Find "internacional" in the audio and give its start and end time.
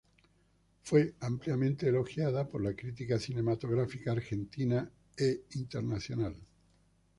5.51-6.35